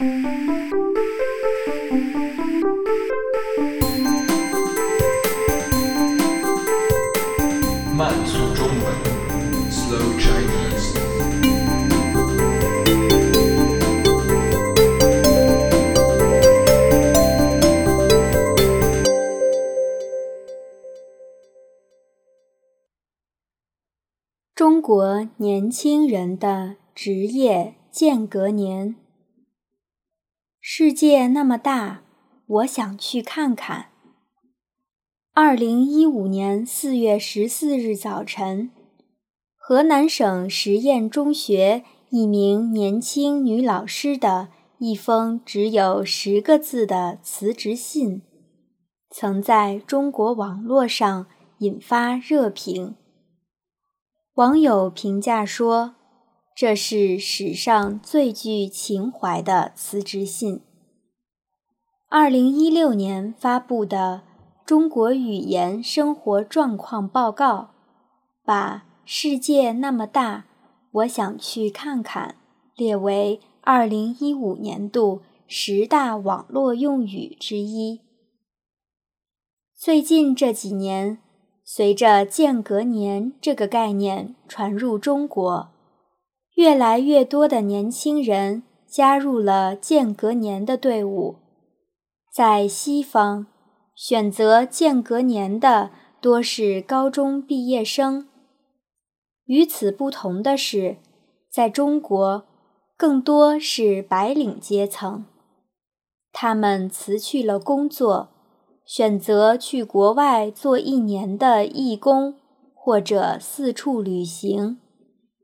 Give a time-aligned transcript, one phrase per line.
[0.00, 0.06] 慢
[8.24, 8.86] 速中文
[9.68, 10.94] ，Slow Chinese。
[24.54, 29.07] 中国年轻人的职业间隔年。
[30.70, 32.02] 世界那么大，
[32.46, 33.86] 我想去看看。
[35.32, 38.70] 二零一五年四月十四日早晨，
[39.56, 48.20] 河南省实验中学一名年轻女老师的一封只有十个字的辞职信，
[49.08, 51.28] 曾在中国网络上
[51.60, 52.94] 引发热评。
[54.34, 55.94] 网友评价说
[56.60, 60.60] ：“这是史上最具情怀的辞职信。”
[62.10, 64.22] 二零一六年发布的
[64.66, 67.54] 《中国语言生活状况报告》
[68.44, 70.46] 把“世界那么大，
[70.90, 72.34] 我想去看看”
[72.74, 78.00] 列为二零一五年度十大网络用语之一。
[79.76, 81.18] 最近这几年，
[81.62, 85.70] 随着“间隔年”这个概念传入中国，
[86.58, 91.36] 越来越多的年轻人加入了间隔年的队伍。
[92.34, 93.46] 在西方，
[93.94, 98.26] 选择间隔年的多是高中毕业生。
[99.44, 100.96] 与此不同的是，
[101.48, 102.44] 在中国，
[102.96, 105.26] 更多是白领阶层，
[106.32, 108.30] 他们辞去了工作。
[108.84, 112.34] 选择去国外做一年的义工，
[112.74, 114.80] 或者四处旅行，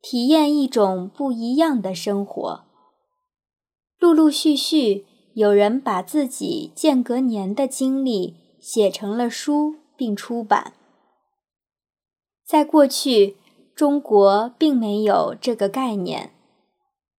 [0.00, 2.64] 体验一种不一样的生活。
[3.98, 10.72] 陆陆续续，有人把自己间隔年的经历写成了书并出版。
[12.46, 13.36] 在过去，
[13.74, 16.32] 中国并没有这个概念，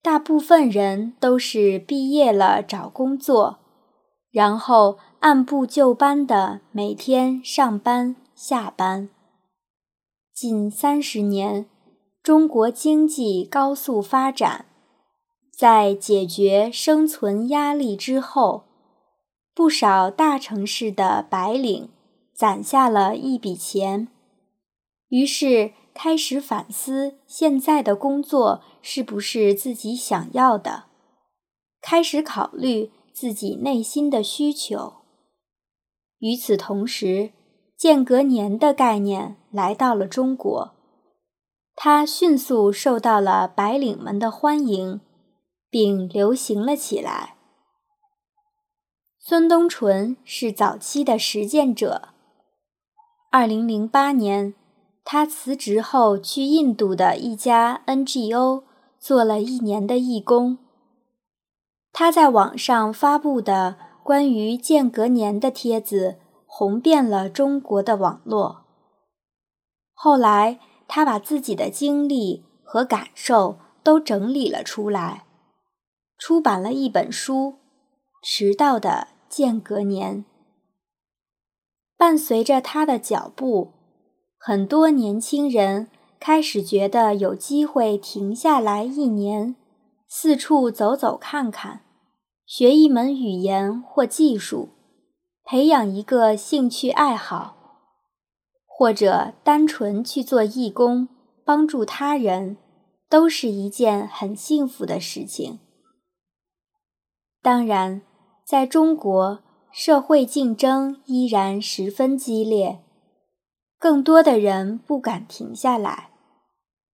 [0.02, 3.60] 大部分人都是毕业了找工作，
[4.32, 4.98] 然后。
[5.22, 9.08] 按部就班的每天上班下班。
[10.34, 11.68] 近三十年，
[12.24, 14.66] 中国经济高速发展，
[15.52, 18.66] 在解决生存压力之后，
[19.56, 21.90] 不少大城市的白领
[22.36, 24.08] 攒下了一笔钱，
[25.10, 30.84] 于是开始反思现在的工作是不是自己想要的，
[31.82, 34.94] 开始考虑自己内心的需求。
[36.20, 37.32] 与此同时，
[37.76, 40.76] 间隔年的概念来到了中国，
[41.84, 45.02] 他迅速受到了白领们的欢迎，
[45.68, 47.38] 并流行了起来。
[49.18, 52.10] 孙东纯是早期的实践者。
[53.32, 54.54] 二零零八年，
[55.04, 58.62] 他辞职后去印度的一家 NGO
[59.00, 60.60] 做了一年的义工。
[61.92, 63.78] 他在网上发布的。
[64.04, 68.66] 关于间隔年的帖子红遍了中国的网络。
[69.94, 70.60] 后来，
[70.94, 75.24] 他把自己的经历和感受都整理了出来，
[76.18, 77.54] 出版了一本书
[78.22, 80.18] 《迟到的间隔年》。
[81.98, 83.72] 伴随着他的脚步，
[84.38, 85.88] 很多年轻人
[86.20, 89.56] 开始觉得有机会停下来一年，
[90.10, 91.86] 四处走走看看。
[92.46, 94.68] 学一门语言或技术，
[95.46, 97.56] 培养一个兴趣爱好，
[98.82, 101.08] 或者单纯去做义工，
[101.46, 102.58] 帮助他人，
[103.08, 105.60] 都是一件很幸福的事情。
[107.44, 108.02] 当然，
[108.44, 112.80] 在中国，社会竞争依然十分激烈，
[113.78, 116.10] 更多的人不敢停下来，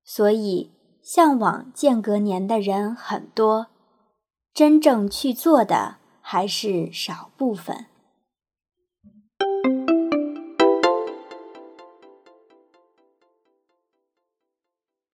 [0.04, 3.68] 所以向往间隔年的人很多。
[4.54, 7.86] 真正去做的还是少部分。